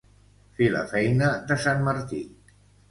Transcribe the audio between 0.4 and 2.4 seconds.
Fer la feina de sant Martí.